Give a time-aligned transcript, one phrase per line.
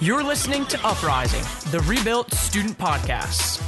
[0.00, 1.42] You're listening to Uprising,
[1.72, 3.58] the Rebuilt Student Podcast.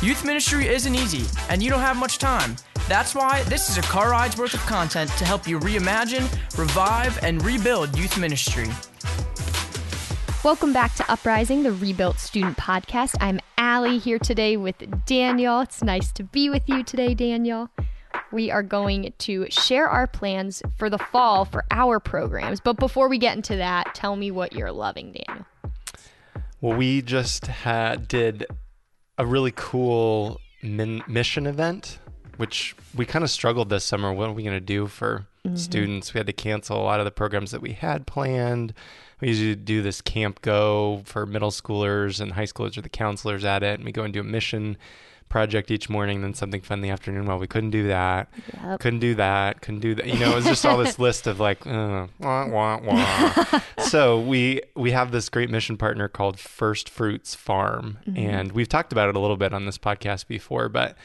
[0.00, 2.54] Youth ministry isn't easy, and you don't have much time.
[2.86, 7.18] That's why this is a car ride's worth of content to help you reimagine, revive,
[7.24, 8.68] and rebuild youth ministry.
[10.44, 13.16] Welcome back to Uprising, the Rebuilt Student Podcast.
[13.20, 15.62] I'm Allie here today with Daniel.
[15.62, 17.70] It's nice to be with you today, Daniel
[18.32, 22.60] we are going to share our plans for the fall for our programs.
[22.60, 25.46] But before we get into that, tell me what you're loving, Daniel.
[26.60, 28.46] Well, we just had did
[29.16, 31.98] a really cool min- mission event,
[32.36, 34.12] which we kind of struggled this summer.
[34.12, 35.56] What are we going to do for mm-hmm.
[35.56, 36.12] students?
[36.12, 38.74] We had to cancel a lot of the programs that we had planned.
[39.20, 43.44] We usually do this camp go for middle schoolers and high schoolers are the counselors
[43.44, 44.76] at it, and we go and do a mission
[45.30, 47.24] project each morning, then something fun in the afternoon.
[47.24, 48.28] Well, we couldn't do that.
[48.62, 48.80] Yep.
[48.80, 49.62] Couldn't do that.
[49.62, 50.06] Couldn't do that.
[50.06, 53.60] You know, it was just all this list of like, uh, wah, wah, wah.
[53.78, 58.18] so we we have this great mission partner called First Fruits Farm, mm-hmm.
[58.18, 60.98] and we've talked about it a little bit on this podcast before, but.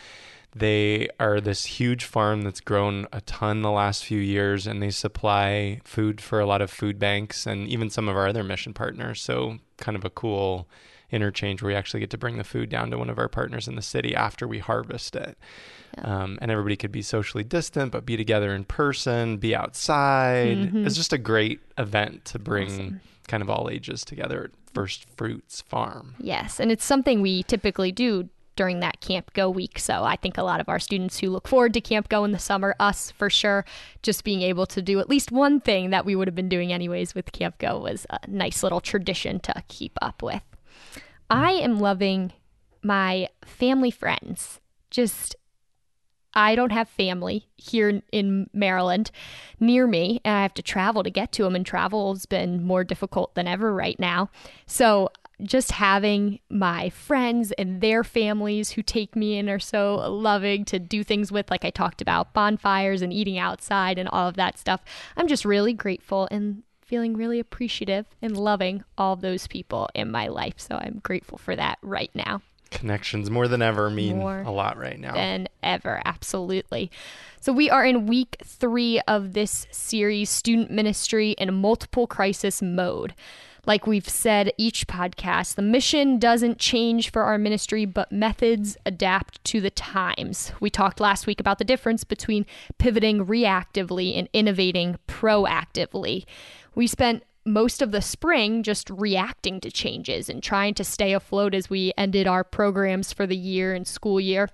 [0.57, 4.89] They are this huge farm that's grown a ton the last few years, and they
[4.89, 8.73] supply food for a lot of food banks and even some of our other mission
[8.73, 9.21] partners.
[9.21, 10.65] So, kind of a cool
[11.11, 13.67] interchange where we actually get to bring the food down to one of our partners
[13.67, 15.37] in the city after we harvest it.
[15.97, 16.23] Yeah.
[16.23, 20.57] Um, and everybody could be socially distant, but be together in person, be outside.
[20.57, 20.85] Mm-hmm.
[20.85, 23.01] It's just a great event to bring awesome.
[23.27, 26.15] kind of all ages together at First Fruits Farm.
[26.19, 26.59] Yes.
[26.59, 29.79] And it's something we typically do during that Camp Go week.
[29.79, 32.31] So I think a lot of our students who look forward to Camp Go in
[32.31, 33.65] the summer, us for sure,
[34.01, 36.71] just being able to do at least one thing that we would have been doing
[36.71, 40.41] anyways with Camp Go was a nice little tradition to keep up with.
[41.29, 42.33] I am loving
[42.83, 44.59] my family friends.
[44.91, 45.35] Just,
[46.33, 49.11] I don't have family here in Maryland
[49.59, 52.83] near me, and I have to travel to get to them, and travel's been more
[52.83, 54.29] difficult than ever right now.
[54.67, 55.09] So,
[55.41, 60.79] just having my friends and their families who take me in are so loving to
[60.79, 64.57] do things with, like I talked about, bonfires and eating outside and all of that
[64.57, 64.81] stuff.
[65.17, 70.28] I'm just really grateful and feeling really appreciative and loving all those people in my
[70.28, 70.56] life.
[70.57, 72.41] So I'm grateful for that right now.
[72.72, 75.13] Connections more than ever mean more a lot right now.
[75.13, 76.91] Than ever, absolutely.
[77.40, 83.13] So we are in week three of this series, Student Ministry in Multiple Crisis Mode.
[83.68, 89.44] Like we've said each podcast, the mission doesn't change for our ministry, but methods adapt
[89.45, 90.51] to the times.
[90.59, 92.45] We talked last week about the difference between
[92.78, 96.25] pivoting reactively and innovating proactively.
[96.75, 101.53] We spent most of the spring just reacting to changes and trying to stay afloat
[101.53, 104.50] as we ended our programs for the year and school year.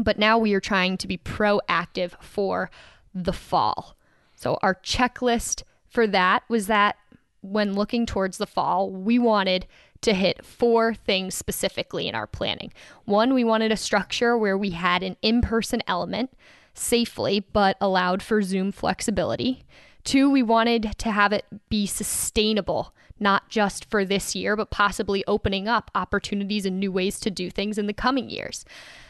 [0.00, 2.70] But now we are trying to be proactive for
[3.14, 3.96] the fall.
[4.36, 6.96] So, our checklist for that was that
[7.42, 9.66] when looking towards the fall, we wanted
[10.02, 12.72] to hit four things specifically in our planning.
[13.04, 16.32] One, we wanted a structure where we had an in person element
[16.74, 19.64] safely, but allowed for Zoom flexibility.
[20.04, 25.24] Two, we wanted to have it be sustainable, not just for this year, but possibly
[25.26, 28.64] opening up opportunities and new ways to do things in the coming years.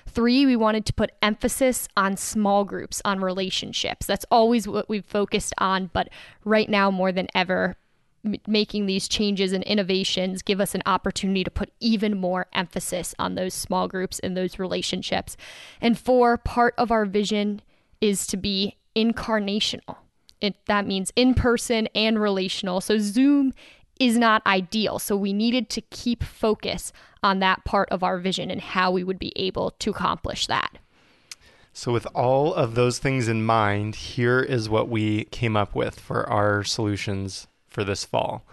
[0.07, 4.07] Three, we wanted to put emphasis on small groups, on relationships.
[4.07, 6.09] That's always what we've focused on, but
[6.45, 7.77] right now, more than ever,
[8.47, 13.35] making these changes and innovations give us an opportunity to put even more emphasis on
[13.35, 15.37] those small groups and those relationships.
[15.81, 17.63] And four, part of our vision
[18.01, 19.97] is to be incarnational
[20.41, 22.81] it, that means in person and relational.
[22.81, 23.53] So Zoom
[23.99, 24.99] is not ideal.
[24.99, 26.93] So we needed to keep focus
[27.23, 30.79] on that part of our vision and how we would be able to accomplish that.
[31.73, 36.01] So, with all of those things in mind, here is what we came up with
[36.01, 38.45] for our solutions for this fall.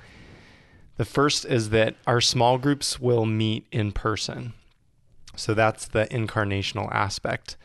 [0.98, 4.54] The first is that our small groups will meet in person.
[5.36, 7.58] So, that's the incarnational aspect.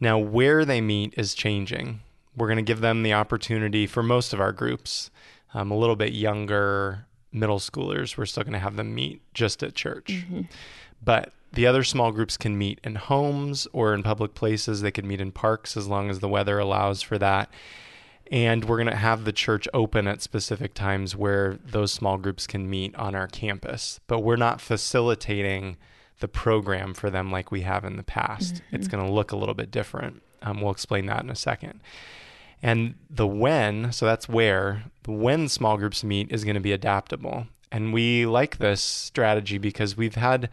[0.00, 2.00] Now, where they meet is changing
[2.36, 5.10] we're going to give them the opportunity for most of our groups,
[5.54, 9.62] um, a little bit younger middle schoolers, we're still going to have them meet just
[9.62, 10.06] at church.
[10.08, 10.42] Mm-hmm.
[11.04, 14.80] But the other small groups can meet in homes or in public places.
[14.80, 17.50] They can meet in parks as long as the weather allows for that.
[18.32, 22.46] And we're going to have the church open at specific times where those small groups
[22.46, 24.00] can meet on our campus.
[24.08, 25.76] But we're not facilitating
[26.18, 28.54] the program for them like we have in the past.
[28.54, 28.76] Mm-hmm.
[28.76, 30.22] It's going to look a little bit different.
[30.46, 31.80] Um, we'll explain that in a second.
[32.62, 36.72] And the when, so that's where, the when small groups meet is going to be
[36.72, 37.48] adaptable.
[37.70, 40.48] And we like this strategy because we've had,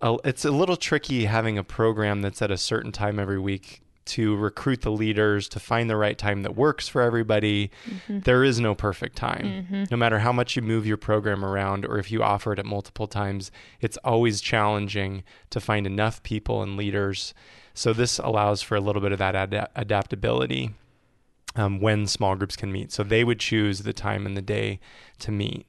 [0.00, 3.82] a, it's a little tricky having a program that's at a certain time every week
[4.06, 7.70] to recruit the leaders, to find the right time that works for everybody.
[7.88, 8.20] Mm-hmm.
[8.20, 9.86] There is no perfect time.
[9.90, 12.66] No matter how much you move your program around or if you offer it at
[12.66, 13.50] multiple times,
[13.80, 17.34] it's always challenging to find enough people and leaders.
[17.74, 20.70] So this allows for a little bit of that ad- adaptability
[21.56, 22.92] um, when small groups can meet.
[22.92, 24.80] So they would choose the time in the day
[25.18, 25.66] to meet.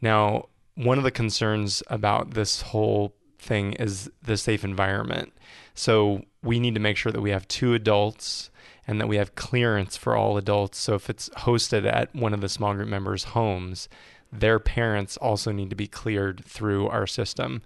[0.00, 3.14] Now, one of the concerns about this whole
[3.44, 5.32] thing is the safe environment.
[5.74, 8.50] So we need to make sure that we have two adults
[8.86, 10.78] and that we have clearance for all adults.
[10.78, 13.88] So if it's hosted at one of the small group members' homes,
[14.32, 17.62] their parents also need to be cleared through our system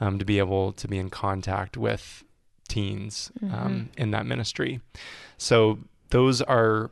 [0.00, 2.24] um, to be able to be in contact with
[2.68, 4.80] teens um, in that ministry.
[5.36, 5.78] So
[6.10, 6.90] those are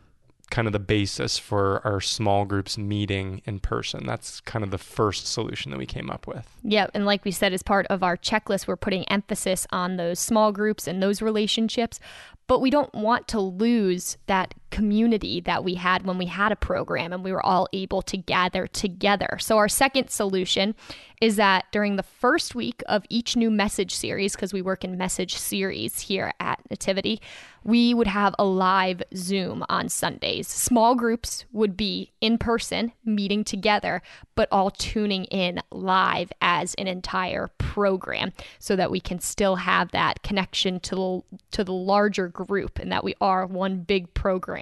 [0.51, 4.05] kind of the basis for our small groups meeting in person.
[4.07, 6.49] That's kind of the first solution that we came up with.
[6.63, 10.19] Yeah, and like we said, as part of our checklist, we're putting emphasis on those
[10.19, 12.01] small groups and those relationships.
[12.47, 16.57] But we don't want to lose that community that we had when we had a
[16.57, 19.39] program and we were all able to gather together.
[19.41, 20.75] So, our second solution
[21.21, 24.97] is that during the first week of each new message series, because we work in
[24.97, 27.21] message series here at Nativity,
[27.63, 30.49] we would have a live Zoom on Sundays.
[30.49, 34.01] Small groups would be in person, meeting together,
[34.35, 39.91] but all tuning in live as an entire program so that we can still have
[39.91, 44.60] that connection to the, to the larger group and that we are one big program.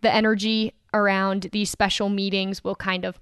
[0.00, 3.18] The energy around these special meetings will kind of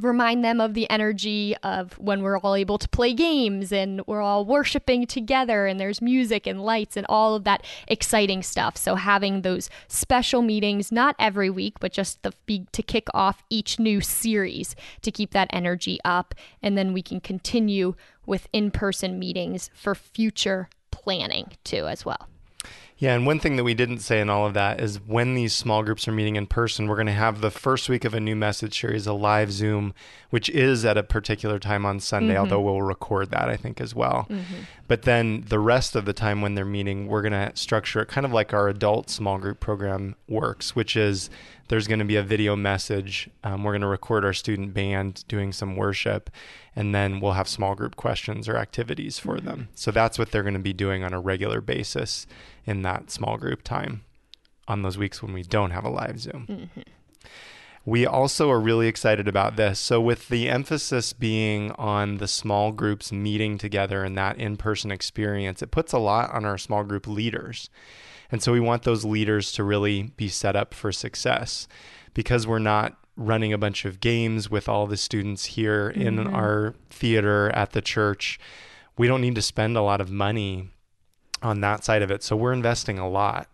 [0.00, 4.20] remind them of the energy of when we're all able to play games and we're
[4.20, 8.76] all worshiping together and there's music and lights and all of that exciting stuff.
[8.76, 12.32] So having those special meetings not every week but just the
[12.72, 17.20] to kick off each new series to keep that energy up and then we can
[17.20, 17.94] continue
[18.26, 22.28] with in-person meetings for future planning too as well.
[22.96, 25.52] Yeah, and one thing that we didn't say in all of that is when these
[25.52, 28.20] small groups are meeting in person, we're going to have the first week of a
[28.20, 29.94] new message series, a live Zoom,
[30.30, 32.42] which is at a particular time on Sunday, mm-hmm.
[32.42, 34.26] although we'll record that, I think, as well.
[34.30, 34.62] Mm-hmm.
[34.86, 38.08] But then the rest of the time when they're meeting, we're going to structure it
[38.08, 41.30] kind of like our adult small group program works, which is
[41.68, 43.30] there's going to be a video message.
[43.42, 46.28] Um, we're going to record our student band doing some worship,
[46.76, 49.68] and then we'll have small group questions or activities for them.
[49.74, 52.26] So that's what they're going to be doing on a regular basis
[52.66, 54.02] in that small group time
[54.68, 56.70] on those weeks when we don't have a live Zoom.
[57.86, 59.78] We also are really excited about this.
[59.78, 64.90] So, with the emphasis being on the small groups meeting together and that in person
[64.90, 67.68] experience, it puts a lot on our small group leaders.
[68.32, 71.68] And so, we want those leaders to really be set up for success
[72.14, 76.34] because we're not running a bunch of games with all the students here in mm-hmm.
[76.34, 78.40] our theater at the church.
[78.96, 80.70] We don't need to spend a lot of money
[81.42, 82.22] on that side of it.
[82.22, 83.48] So, we're investing a lot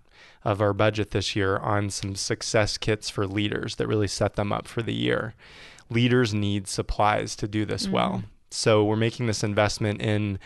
[0.45, 4.53] of our budget this year on some success kits for leaders that really set them
[4.53, 5.35] up for the year.
[5.91, 8.23] Leaders need supplies to do this well.
[8.51, 10.39] So we're making this investment in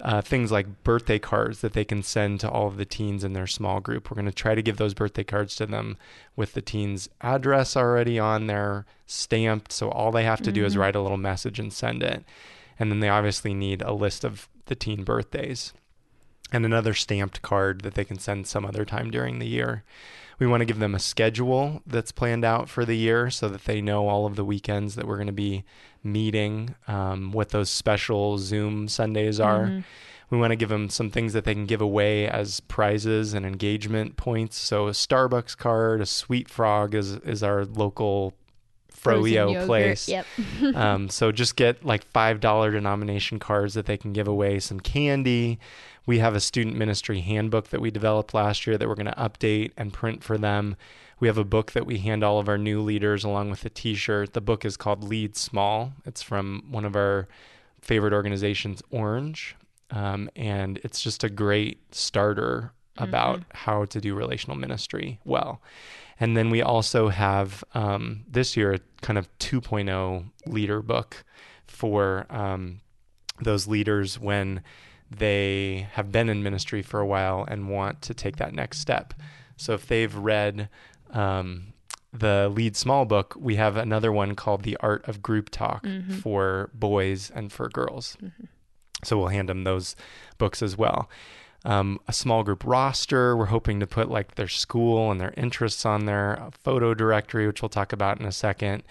[0.00, 3.34] uh, things like birthday cards that they can send to all of the teens in
[3.34, 4.10] their small group.
[4.10, 5.96] We're going to try to give those birthday cards to them
[6.34, 9.70] with the teens' address already on there, stamped.
[9.72, 12.24] So all they have to do is write a little message and send it.
[12.78, 15.72] And then they obviously need a list of the teen birthdays
[16.52, 19.84] and another stamped card that they can send some other time during the year.
[20.38, 23.64] We want to give them a schedule that's planned out for the year so that
[23.64, 25.64] they know all of the weekends that we're going to be
[26.02, 29.84] meeting, um, what those special Zoom Sundays are.
[30.30, 33.44] We want to give them some things that they can give away as prizes and
[33.44, 34.56] engagement points.
[34.56, 38.34] So a Starbucks card, a Sweet Frog is is our local
[38.90, 40.08] froyo place.
[40.08, 40.26] Yep.
[40.74, 44.80] um, so just get like five dollar denomination cards that they can give away, some
[44.80, 45.58] candy.
[46.06, 49.12] We have a student ministry handbook that we developed last year that we're going to
[49.12, 50.76] update and print for them.
[51.20, 53.70] We have a book that we hand all of our new leaders along with a
[53.70, 54.32] T-shirt.
[54.32, 55.92] The book is called Lead Small.
[56.04, 57.28] It's from one of our
[57.80, 59.54] favorite organizations, Orange,
[59.90, 65.62] um, and it's just a great starter about how to do relational ministry well.
[66.18, 71.24] And then we also have um, this year a kind of 2.0 leader book
[71.66, 72.80] for um,
[73.40, 74.62] those leaders when
[75.18, 79.14] they have been in ministry for a while and want to take that next step.
[79.56, 80.68] So if they've read
[81.10, 81.72] um,
[82.12, 85.86] the lead small book, we have another one called The Art of Group Talk
[86.22, 88.16] for boys and for girls.
[89.04, 89.96] So we'll hand them those
[90.38, 91.08] books as well.
[91.64, 93.36] Um, a small group roster.
[93.36, 97.46] We're hoping to put like their school and their interests on there, a photo directory,
[97.46, 98.82] which we'll talk about in a second.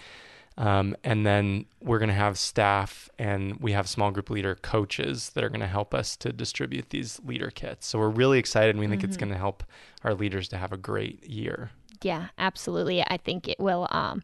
[0.58, 5.30] Um, and then we're going to have staff and we have small group leader coaches
[5.30, 7.86] that are going to help us to distribute these leader kits.
[7.86, 9.64] So we're really excited and we think it's going to help
[10.04, 11.70] our leaders to have a great year.
[12.02, 13.02] Yeah, absolutely.
[13.02, 14.22] I think it will um,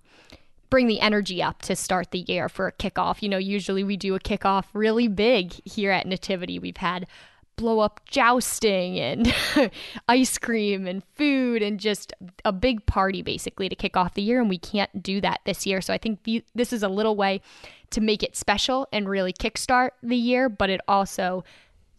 [0.71, 3.23] bring the energy up to start the year for a kickoff.
[3.23, 6.59] You know, usually we do a kickoff really big here at Nativity.
[6.59, 7.07] We've had
[7.59, 9.35] blow up jousting and
[10.09, 14.41] ice cream and food and just a big party basically to kick off the year
[14.41, 15.83] and we can't do that this year.
[15.83, 17.43] So i think this is a little way
[17.91, 21.45] to make it special and really kickstart the year but it also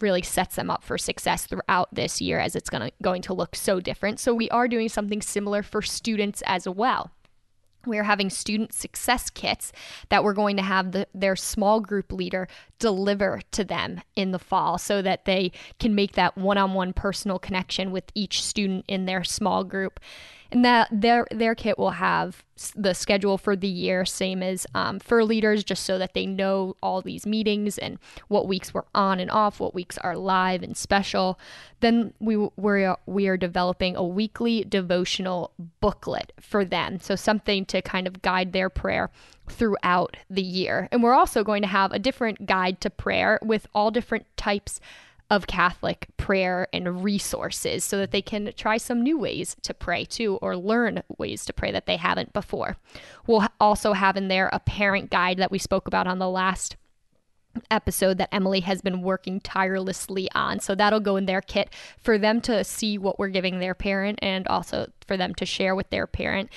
[0.02, 3.54] really sets them up for success throughout this year as it's gonna, going to look
[3.54, 4.18] so different.
[4.18, 7.12] So we are doing something similar for students as well
[7.86, 9.72] we're having student success kits
[10.10, 14.40] that we're going to have the, their small group leader deliver to them in the
[14.40, 18.86] fall so that they can make that one on one personal connection with each student
[18.88, 20.00] in their small group
[20.52, 22.44] and that their their kit will have
[22.76, 26.76] the schedule for the year same as um, for leaders just so that they know
[26.82, 30.76] all these meetings and what weeks we're on and off what weeks are live and
[30.76, 31.40] special.
[31.80, 37.00] Then we we we are developing a weekly devotional booklet for them.
[37.00, 39.10] So something to kind of guide their prayer
[39.48, 40.88] throughout the year.
[40.92, 44.80] And we're also going to have a different guide to prayer with all different types
[45.30, 50.06] of Catholic prayer and resources so that they can try some new ways to pray
[50.06, 52.78] too or learn ways to pray that they haven't before.
[53.28, 56.76] We'll also have in there a parent guide that we spoke about on the last
[57.72, 60.60] episode that Emily has been working tirelessly on.
[60.60, 64.20] So that'll go in their kit for them to see what we're giving their parent
[64.22, 66.50] and also for them to share with their parent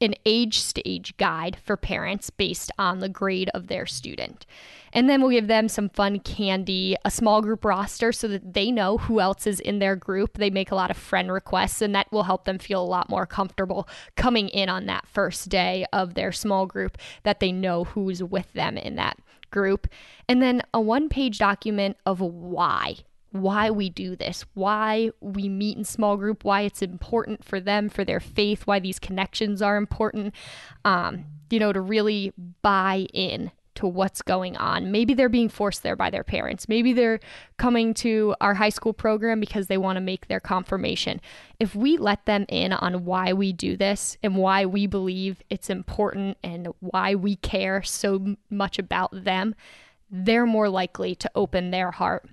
[0.00, 4.46] an age stage guide for parents based on the grade of their student.
[4.92, 8.70] And then we'll give them some fun candy, a small group roster so that they
[8.70, 10.38] know who else is in their group.
[10.38, 13.08] They make a lot of friend requests, and that will help them feel a lot
[13.08, 17.84] more comfortable coming in on that first day of their small group, that they know
[17.84, 19.18] who's with them in that
[19.50, 19.86] group.
[20.28, 22.96] And then a one page document of why
[23.32, 27.88] why we do this, why we meet in small group, why it's important for them,
[27.88, 30.34] for their faith, why these connections are important,
[30.84, 32.32] um, you know, to really
[32.62, 34.90] buy in to what's going on.
[34.90, 36.68] Maybe they're being forced there by their parents.
[36.68, 37.20] Maybe they're
[37.56, 41.20] coming to our high school program because they want to make their confirmation.
[41.60, 45.70] If we let them in on why we do this and why we believe it's
[45.70, 49.54] important and why we care so much about them,
[50.10, 52.28] they're more likely to open their heart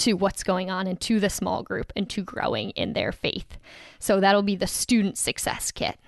[0.00, 3.58] to what's going on and to the small group and to growing in their faith.
[3.98, 5.98] So that'll be the student success kit.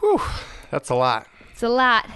[0.00, 0.20] Whew,
[0.70, 1.26] that's a lot.
[1.52, 2.08] It's a lot.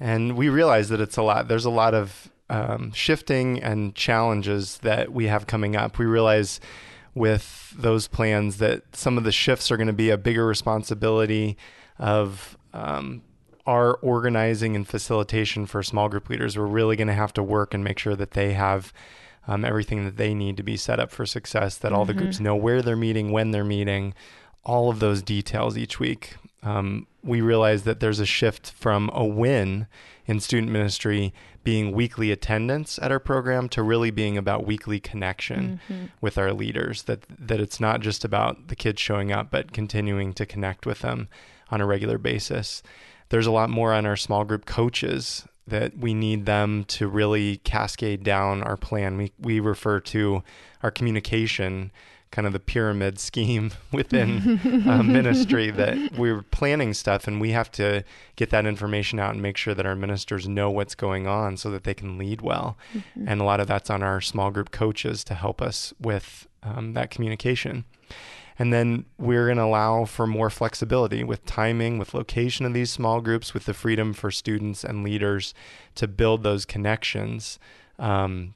[0.00, 1.48] And we realize that it's a lot.
[1.48, 5.98] There's a lot of um, shifting and challenges that we have coming up.
[5.98, 6.60] We realize
[7.14, 11.56] with those plans that some of the shifts are going to be a bigger responsibility
[11.98, 13.22] of um,
[13.66, 17.74] our organizing and facilitation for small group leaders, we're really going to have to work
[17.74, 18.92] and make sure that they have
[19.46, 22.16] um, everything that they need to be set up for success, that all mm-hmm.
[22.16, 24.14] the groups know where they're meeting, when they're meeting,
[24.64, 26.36] all of those details each week.
[26.62, 29.88] Um, we realize that there's a shift from a win
[30.26, 35.80] in student ministry being weekly attendance at our program to really being about weekly connection
[35.88, 36.06] mm-hmm.
[36.20, 40.32] with our leaders that that it's not just about the kids showing up but continuing
[40.32, 41.28] to connect with them
[41.70, 42.82] on a regular basis
[43.32, 47.56] there's a lot more on our small group coaches that we need them to really
[47.58, 49.16] cascade down our plan.
[49.16, 50.42] We we refer to
[50.82, 51.90] our communication
[52.30, 57.70] kind of the pyramid scheme within uh, ministry that we're planning stuff and we have
[57.70, 58.04] to
[58.36, 61.70] get that information out and make sure that our ministers know what's going on so
[61.70, 62.76] that they can lead well.
[62.94, 63.28] Mm-hmm.
[63.28, 66.92] And a lot of that's on our small group coaches to help us with um,
[66.92, 67.84] that communication.
[68.62, 72.92] And then we're going to allow for more flexibility with timing, with location of these
[72.92, 75.52] small groups, with the freedom for students and leaders
[75.96, 77.58] to build those connections
[77.98, 78.54] um,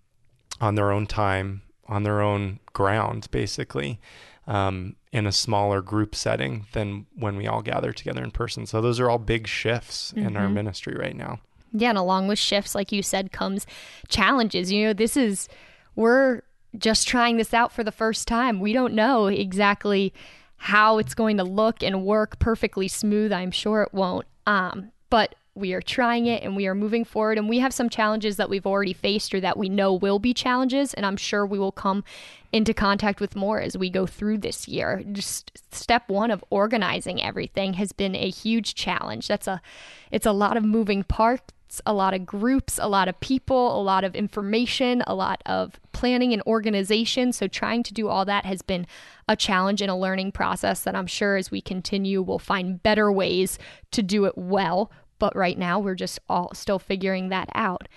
[0.60, 3.98] on their own time, on their own ground, basically,
[4.46, 8.64] um, in a smaller group setting than when we all gather together in person.
[8.64, 10.24] So those are all big shifts mm-hmm.
[10.24, 10.54] in our mm-hmm.
[10.54, 11.40] ministry right now.
[11.72, 13.66] Yeah, and along with shifts, like you said, comes
[14.06, 14.70] challenges.
[14.70, 15.48] You know, this is
[15.96, 16.42] we're
[16.78, 18.60] just trying this out for the first time.
[18.60, 20.12] We don't know exactly
[20.56, 23.32] how it's going to look and work perfectly smooth.
[23.32, 24.26] I'm sure it won't.
[24.46, 27.88] Um, but we are trying it and we are moving forward and we have some
[27.88, 31.46] challenges that we've already faced or that we know will be challenges and i'm sure
[31.46, 32.04] we will come
[32.52, 37.22] into contact with more as we go through this year just step one of organizing
[37.22, 39.60] everything has been a huge challenge that's a
[40.10, 41.52] it's a lot of moving part It's
[41.84, 45.78] a lot of groups, a lot of people, a lot of information, a lot of
[45.92, 47.32] planning and organization.
[47.32, 48.86] So, trying to do all that has been
[49.28, 53.10] a challenge and a learning process that I'm sure as we continue, we'll find better
[53.10, 53.58] ways
[53.92, 54.90] to do it well.
[55.18, 57.88] But right now, we're just all still figuring that out.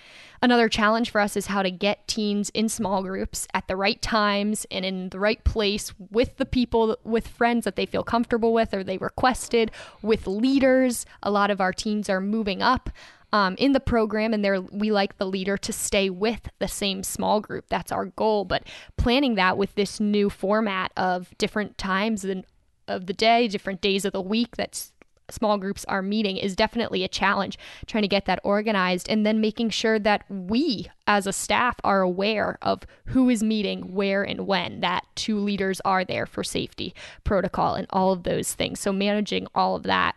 [0.42, 4.00] Another challenge for us is how to get teens in small groups at the right
[4.00, 8.54] times and in the right place with the people, with friends that they feel comfortable
[8.54, 11.04] with or they requested, with leaders.
[11.22, 12.88] A lot of our teens are moving up.
[13.32, 17.04] Um, in the program, and there we like the leader to stay with the same
[17.04, 17.66] small group.
[17.68, 18.44] That's our goal.
[18.44, 18.64] But
[18.96, 22.44] planning that with this new format of different times and
[22.88, 24.92] of the day, different days of the week that's
[25.30, 29.40] small groups are meeting is definitely a challenge trying to get that organized and then
[29.40, 34.46] making sure that we as a staff are aware of who is meeting where and
[34.46, 36.94] when that two leaders are there for safety
[37.24, 40.16] protocol and all of those things so managing all of that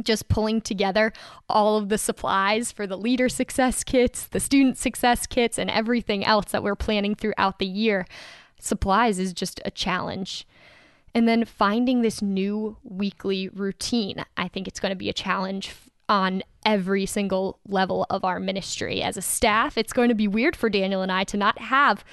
[0.00, 1.12] just pulling together
[1.48, 6.24] all of the supplies for the leader success kits, the student success kits, and everything
[6.24, 8.06] else that we're planning throughout the year.
[8.58, 10.46] Supplies is just a challenge.
[11.14, 14.24] And then finding this new weekly routine.
[14.36, 15.74] I think it's going to be a challenge
[16.08, 19.02] on every single level of our ministry.
[19.02, 22.04] As a staff, it's going to be weird for Daniel and I to not have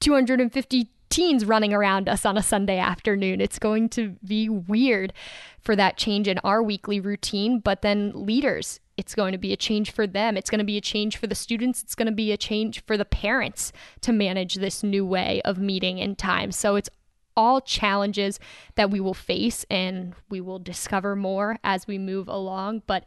[0.00, 3.40] 250 teens running around us on a Sunday afternoon.
[3.40, 5.12] It's going to be weird
[5.60, 9.56] for that change in our weekly routine, but then leaders, it's going to be a
[9.56, 10.36] change for them.
[10.36, 11.82] It's going to be a change for the students.
[11.82, 15.58] It's going to be a change for the parents to manage this new way of
[15.58, 16.52] meeting in time.
[16.52, 16.90] So it's
[17.36, 18.40] all challenges
[18.74, 22.82] that we will face and we will discover more as we move along.
[22.86, 23.04] But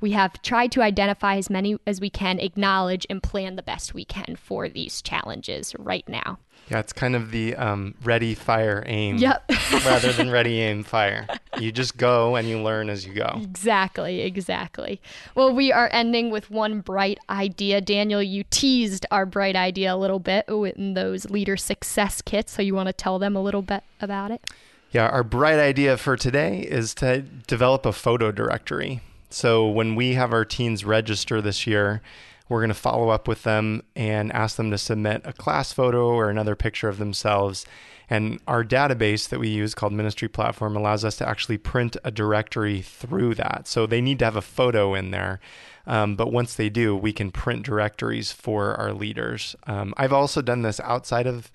[0.00, 3.94] we have tried to identify as many as we can, acknowledge, and plan the best
[3.94, 6.38] we can for these challenges right now.
[6.70, 9.42] Yeah, it's kind of the um, ready, fire, aim yep.
[9.72, 11.26] rather than ready, aim, fire.
[11.58, 13.40] You just go and you learn as you go.
[13.42, 15.00] Exactly, exactly.
[15.34, 17.80] Well, we are ending with one bright idea.
[17.80, 22.52] Daniel, you teased our bright idea a little bit in those leader success kits.
[22.52, 24.44] So you want to tell them a little bit about it?
[24.90, 29.00] Yeah, our bright idea for today is to develop a photo directory.
[29.30, 32.00] So when we have our teens register this year,
[32.48, 36.08] we're going to follow up with them and ask them to submit a class photo
[36.08, 37.66] or another picture of themselves.
[38.10, 42.10] And our database that we use called Ministry Platform allows us to actually print a
[42.10, 43.68] directory through that.
[43.68, 45.40] So they need to have a photo in there.
[45.86, 49.56] Um, but once they do, we can print directories for our leaders.
[49.66, 51.50] Um, I've also done this outside of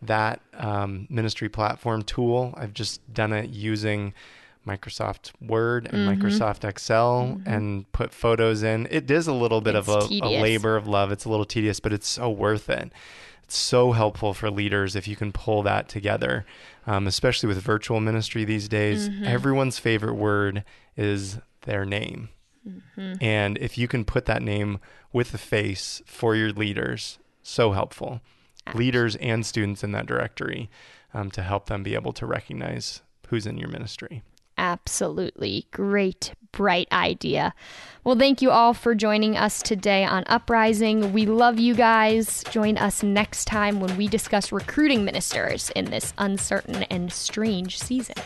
[0.00, 2.54] that um, ministry platform tool.
[2.56, 4.14] I've just done it using
[4.68, 6.22] Microsoft Word and mm-hmm.
[6.22, 7.48] Microsoft Excel mm-hmm.
[7.48, 8.86] and put photos in.
[8.90, 11.10] It is a little bit it's of a, a, labor of love.
[11.10, 12.92] It's a little tedious, but it's so worth it.
[13.44, 16.44] It's so helpful for leaders if you can pull that together,
[16.86, 19.08] um, especially with virtual ministry these days.
[19.08, 19.24] Mm-hmm.
[19.24, 20.64] Everyone's favorite word
[20.96, 22.28] is their name.
[22.68, 23.14] Mm-hmm.
[23.22, 24.80] And if you can put that name
[25.12, 28.20] with a face for your leaders, so helpful.
[28.74, 30.68] Leaders and students in that directory
[31.14, 34.22] um, to help them be able to recognize who's in your ministry.
[34.58, 35.66] Absolutely.
[35.70, 37.54] Great, bright idea.
[38.02, 41.12] Well, thank you all for joining us today on Uprising.
[41.12, 42.42] We love you guys.
[42.50, 48.16] Join us next time when we discuss recruiting ministers in this uncertain and strange season.